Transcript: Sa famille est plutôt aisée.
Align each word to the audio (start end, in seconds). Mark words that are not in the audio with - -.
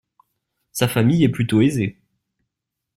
Sa 0.71 0.87
famille 0.87 1.23
est 1.23 1.29
plutôt 1.29 1.61
aisée. 1.61 1.99